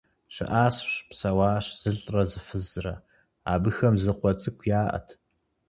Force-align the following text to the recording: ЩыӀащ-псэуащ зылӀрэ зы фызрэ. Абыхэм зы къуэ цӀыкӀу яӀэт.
ЩыӀащ-псэуащ 0.33 1.65
зылӀрэ 1.79 2.23
зы 2.31 2.39
фызрэ. 2.47 2.95
Абыхэм 3.53 3.95
зы 4.03 4.11
къуэ 4.17 4.31
цӀыкӀу 4.39 4.67
яӀэт. 4.79 5.07